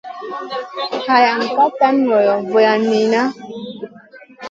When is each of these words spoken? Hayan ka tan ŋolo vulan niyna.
Hayan 1.11 1.41
ka 1.55 1.65
tan 1.79 1.95
ŋolo 2.07 2.33
vulan 2.49 2.81
niyna. 2.89 3.21